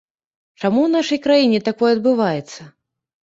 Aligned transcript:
Чаму 0.61 0.79
ў 0.85 0.89
нашай 0.95 1.19
краіне 1.27 1.59
такое 1.69 1.91
адбываецца? 1.99 2.61